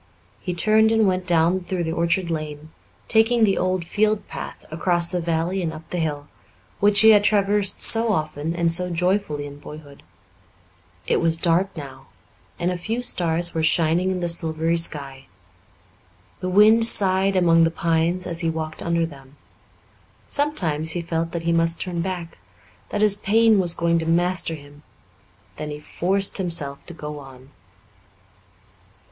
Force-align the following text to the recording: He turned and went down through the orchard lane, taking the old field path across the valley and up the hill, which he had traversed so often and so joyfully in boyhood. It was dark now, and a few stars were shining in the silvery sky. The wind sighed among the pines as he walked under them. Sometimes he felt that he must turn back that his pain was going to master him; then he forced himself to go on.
He 0.39 0.55
turned 0.55 0.91
and 0.91 1.05
went 1.05 1.27
down 1.27 1.59
through 1.59 1.83
the 1.83 1.91
orchard 1.91 2.31
lane, 2.31 2.71
taking 3.07 3.43
the 3.43 3.55
old 3.59 3.85
field 3.85 4.27
path 4.27 4.65
across 4.71 5.05
the 5.05 5.21
valley 5.21 5.61
and 5.61 5.71
up 5.71 5.87
the 5.91 5.99
hill, 5.99 6.27
which 6.79 7.01
he 7.01 7.11
had 7.11 7.23
traversed 7.23 7.83
so 7.83 8.11
often 8.11 8.55
and 8.55 8.73
so 8.73 8.89
joyfully 8.89 9.45
in 9.45 9.59
boyhood. 9.59 10.01
It 11.05 11.17
was 11.21 11.37
dark 11.37 11.77
now, 11.77 12.07
and 12.57 12.71
a 12.71 12.79
few 12.79 13.03
stars 13.03 13.53
were 13.53 13.61
shining 13.61 14.09
in 14.09 14.21
the 14.21 14.27
silvery 14.27 14.75
sky. 14.79 15.27
The 16.39 16.49
wind 16.49 16.83
sighed 16.83 17.35
among 17.35 17.63
the 17.63 17.69
pines 17.69 18.25
as 18.25 18.39
he 18.39 18.49
walked 18.49 18.81
under 18.81 19.05
them. 19.05 19.35
Sometimes 20.25 20.93
he 20.93 21.03
felt 21.03 21.31
that 21.31 21.43
he 21.43 21.51
must 21.51 21.79
turn 21.79 22.01
back 22.01 22.39
that 22.89 23.01
his 23.03 23.17
pain 23.17 23.59
was 23.59 23.75
going 23.75 23.99
to 23.99 24.07
master 24.07 24.55
him; 24.55 24.81
then 25.57 25.69
he 25.69 25.79
forced 25.79 26.39
himself 26.39 26.83
to 26.87 26.95
go 26.95 27.19
on. 27.19 27.51